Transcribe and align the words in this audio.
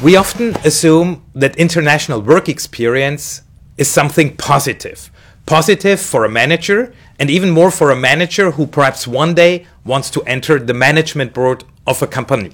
We 0.00 0.14
often 0.14 0.54
assume 0.64 1.24
that 1.34 1.56
international 1.56 2.22
work 2.22 2.48
experience 2.48 3.42
is 3.76 3.90
something 3.90 4.36
positive. 4.36 5.10
Positive 5.44 6.00
for 6.00 6.24
a 6.24 6.28
manager, 6.28 6.94
and 7.18 7.28
even 7.28 7.50
more 7.50 7.72
for 7.72 7.90
a 7.90 7.96
manager 7.96 8.52
who 8.52 8.68
perhaps 8.68 9.08
one 9.08 9.34
day 9.34 9.66
wants 9.84 10.08
to 10.10 10.22
enter 10.22 10.60
the 10.60 10.72
management 10.72 11.34
board 11.34 11.64
of 11.84 12.00
a 12.00 12.06
company. 12.06 12.52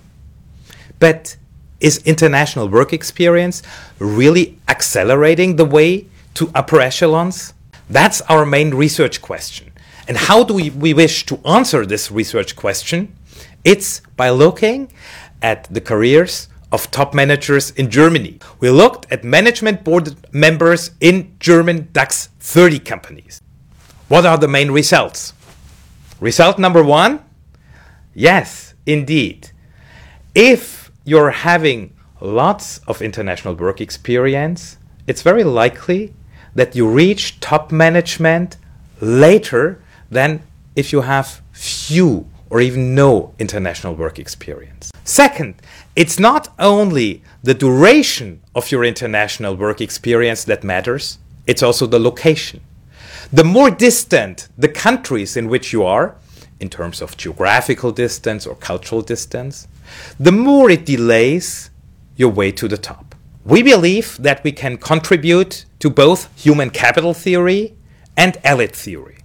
But 0.98 1.36
is 1.80 1.98
international 2.06 2.70
work 2.70 2.94
experience 2.94 3.62
really 3.98 4.58
accelerating 4.66 5.56
the 5.56 5.66
way 5.66 6.06
to 6.34 6.50
upper 6.54 6.80
echelons? 6.80 7.52
That's 7.90 8.22
our 8.22 8.46
main 8.46 8.72
research 8.72 9.20
question. 9.20 9.70
And 10.08 10.16
how 10.16 10.44
do 10.44 10.54
we, 10.54 10.70
we 10.70 10.94
wish 10.94 11.26
to 11.26 11.38
answer 11.44 11.84
this 11.84 12.10
research 12.10 12.56
question? 12.56 13.14
It's 13.64 14.00
by 14.16 14.30
looking 14.30 14.90
at 15.42 15.64
the 15.64 15.82
careers 15.82 16.48
of 16.74 16.90
top 16.90 17.14
managers 17.14 17.70
in 17.70 17.88
Germany. 17.88 18.40
We 18.58 18.68
looked 18.68 19.10
at 19.12 19.22
management 19.22 19.84
board 19.84 20.16
members 20.34 20.90
in 21.00 21.36
German 21.38 21.88
DAX 21.92 22.30
30 22.40 22.80
companies. 22.80 23.40
What 24.08 24.26
are 24.26 24.36
the 24.36 24.48
main 24.48 24.72
results? 24.72 25.34
Result 26.18 26.58
number 26.58 26.82
one 26.82 27.20
yes, 28.12 28.74
indeed. 28.86 29.50
If 30.34 30.90
you're 31.04 31.30
having 31.30 31.94
lots 32.20 32.78
of 32.88 33.00
international 33.00 33.54
work 33.54 33.80
experience, 33.80 34.76
it's 35.06 35.22
very 35.22 35.44
likely 35.44 36.12
that 36.56 36.74
you 36.74 36.88
reach 36.88 37.38
top 37.38 37.70
management 37.70 38.56
later 39.00 39.80
than 40.10 40.42
if 40.74 40.92
you 40.92 41.02
have 41.02 41.40
few 41.52 42.26
or 42.54 42.60
even 42.60 42.94
no 42.94 43.34
international 43.40 43.96
work 43.96 44.16
experience. 44.16 44.92
Second, 45.02 45.56
it's 45.96 46.20
not 46.20 46.54
only 46.60 47.20
the 47.42 47.52
duration 47.52 48.40
of 48.54 48.70
your 48.70 48.84
international 48.84 49.56
work 49.56 49.80
experience 49.80 50.44
that 50.44 50.62
matters, 50.62 51.18
it's 51.48 51.64
also 51.64 51.84
the 51.84 51.98
location. 51.98 52.60
The 53.32 53.42
more 53.42 53.72
distant 53.72 54.46
the 54.56 54.68
countries 54.68 55.36
in 55.36 55.48
which 55.48 55.72
you 55.72 55.82
are, 55.82 56.14
in 56.60 56.70
terms 56.70 57.02
of 57.02 57.16
geographical 57.16 57.90
distance 57.90 58.46
or 58.46 58.54
cultural 58.54 59.02
distance, 59.02 59.66
the 60.20 60.30
more 60.30 60.70
it 60.70 60.86
delays 60.86 61.70
your 62.14 62.30
way 62.30 62.52
to 62.52 62.68
the 62.68 62.78
top. 62.78 63.16
We 63.44 63.64
believe 63.64 64.16
that 64.18 64.44
we 64.44 64.52
can 64.52 64.76
contribute 64.76 65.64
to 65.80 65.90
both 65.90 66.30
human 66.40 66.70
capital 66.70 67.14
theory 67.14 67.74
and 68.16 68.36
elite 68.44 68.76
theory. 68.76 69.18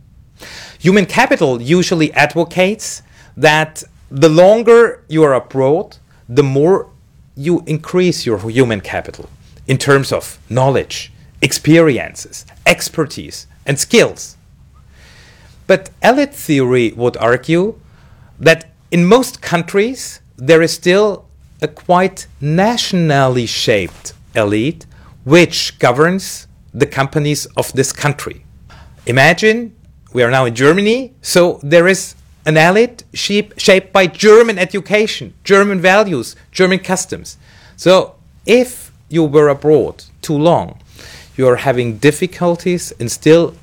Human 0.79 1.05
capital 1.05 1.61
usually 1.61 2.11
advocates 2.13 3.03
that 3.37 3.83
the 4.09 4.29
longer 4.29 5.03
you 5.07 5.23
are 5.23 5.33
abroad, 5.33 5.97
the 6.27 6.43
more 6.43 6.89
you 7.35 7.63
increase 7.65 8.25
your 8.25 8.37
human 8.49 8.81
capital 8.81 9.29
in 9.67 9.77
terms 9.77 10.11
of 10.11 10.39
knowledge, 10.49 11.11
experiences, 11.41 12.45
expertise, 12.65 13.47
and 13.65 13.79
skills. 13.79 14.35
But 15.67 15.91
elite 16.03 16.33
theory 16.33 16.91
would 16.93 17.15
argue 17.17 17.79
that 18.39 18.71
in 18.91 19.05
most 19.05 19.41
countries 19.41 20.21
there 20.37 20.61
is 20.61 20.73
still 20.73 21.25
a 21.61 21.67
quite 21.67 22.27
nationally 22.41 23.45
shaped 23.45 24.13
elite 24.35 24.85
which 25.23 25.77
governs 25.79 26.47
the 26.73 26.85
companies 26.85 27.45
of 27.57 27.71
this 27.73 27.91
country. 27.91 28.45
Imagine 29.05 29.75
we 30.13 30.23
are 30.23 30.31
now 30.31 30.45
in 30.45 30.55
Germany, 30.55 31.13
so 31.21 31.59
there 31.61 31.87
is 31.87 32.15
an 32.45 32.57
elite 32.57 33.03
shaped 33.13 33.93
by 33.93 34.07
German 34.07 34.57
education, 34.57 35.33
German 35.43 35.79
values, 35.79 36.35
German 36.51 36.79
customs. 36.79 37.37
So 37.75 38.15
if 38.45 38.91
you 39.09 39.23
were 39.23 39.49
abroad 39.49 40.03
too 40.21 40.37
long, 40.37 40.79
you 41.35 41.47
are 41.47 41.57
having 41.57 41.97
difficulties 41.97 42.91
in 42.93 43.09
still 43.09 43.55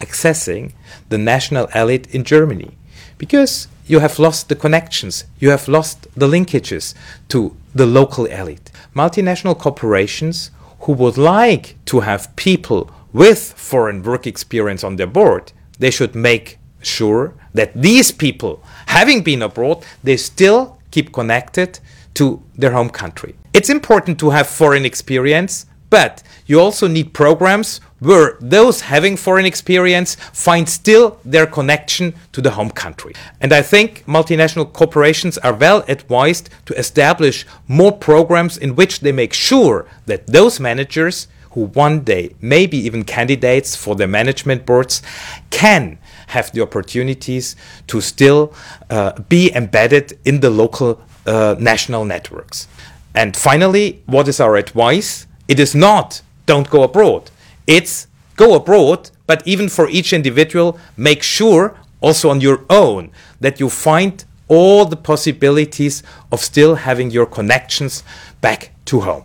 accessing 0.00 0.72
the 1.08 1.18
national 1.18 1.66
elite 1.74 2.12
in 2.14 2.24
Germany 2.24 2.72
because 3.18 3.68
you 3.86 4.00
have 4.00 4.18
lost 4.18 4.48
the 4.48 4.56
connections, 4.56 5.24
you 5.38 5.50
have 5.50 5.68
lost 5.68 6.06
the 6.16 6.26
linkages 6.26 6.94
to 7.28 7.56
the 7.74 7.86
local 7.86 8.26
elite. 8.26 8.70
Multinational 8.94 9.58
corporations 9.58 10.50
who 10.80 10.92
would 10.92 11.18
like 11.18 11.76
to 11.86 12.00
have 12.00 12.34
people 12.36 12.90
with 13.12 13.52
foreign 13.52 14.02
work 14.02 14.26
experience 14.26 14.82
on 14.82 14.96
their 14.96 15.06
board, 15.06 15.52
they 15.78 15.90
should 15.90 16.14
make 16.14 16.58
sure 16.84 17.34
that 17.54 17.74
these 17.74 18.12
people, 18.12 18.62
having 18.86 19.22
been 19.22 19.42
abroad, 19.42 19.84
they 20.02 20.16
still 20.16 20.78
keep 20.90 21.12
connected 21.12 21.78
to 22.14 22.42
their 22.54 22.72
home 22.72 22.90
country. 22.90 23.34
It's 23.52 23.70
important 23.70 24.18
to 24.20 24.30
have 24.30 24.46
foreign 24.46 24.84
experience, 24.84 25.66
but 25.90 26.22
you 26.46 26.58
also 26.60 26.88
need 26.88 27.12
programs 27.12 27.80
where 28.00 28.36
those 28.40 28.80
having 28.80 29.16
foreign 29.16 29.44
experience 29.44 30.16
find 30.32 30.68
still 30.68 31.18
their 31.24 31.46
connection 31.46 32.14
to 32.32 32.40
the 32.40 32.50
home 32.50 32.70
country. 32.70 33.14
And 33.40 33.52
I 33.52 33.62
think 33.62 34.04
multinational 34.06 34.72
corporations 34.72 35.38
are 35.38 35.54
well 35.54 35.84
advised 35.88 36.50
to 36.66 36.74
establish 36.78 37.46
more 37.68 37.92
programs 37.92 38.58
in 38.58 38.74
which 38.74 39.00
they 39.00 39.12
make 39.12 39.32
sure 39.32 39.86
that 40.06 40.26
those 40.26 40.58
managers 40.58 41.28
who 41.52 41.66
one 41.66 42.00
day 42.00 42.34
may 42.40 42.66
be 42.66 42.78
even 42.78 43.04
candidates 43.04 43.76
for 43.76 43.94
their 43.94 44.08
management 44.08 44.66
boards 44.66 45.02
can 45.50 45.98
have 46.28 46.52
the 46.52 46.60
opportunities 46.62 47.56
to 47.86 48.00
still 48.00 48.52
uh, 48.90 49.12
be 49.28 49.54
embedded 49.54 50.18
in 50.24 50.40
the 50.40 50.50
local 50.50 51.00
uh, 51.26 51.56
national 51.58 52.04
networks. 52.04 52.68
And 53.14 53.36
finally, 53.36 54.02
what 54.06 54.28
is 54.28 54.40
our 54.40 54.56
advice? 54.56 55.26
It 55.48 55.60
is 55.60 55.74
not 55.74 56.22
don't 56.46 56.68
go 56.70 56.82
abroad. 56.82 57.30
It's 57.66 58.08
go 58.36 58.54
abroad, 58.54 59.10
but 59.26 59.46
even 59.46 59.68
for 59.68 59.88
each 59.88 60.12
individual, 60.12 60.78
make 60.96 61.22
sure 61.22 61.76
also 62.00 62.30
on 62.30 62.40
your 62.40 62.64
own 62.68 63.10
that 63.40 63.60
you 63.60 63.70
find 63.70 64.24
all 64.48 64.84
the 64.84 64.96
possibilities 64.96 66.02
of 66.30 66.40
still 66.40 66.74
having 66.74 67.10
your 67.10 67.26
connections 67.26 68.02
back 68.40 68.72
to 68.86 69.00
home. 69.00 69.24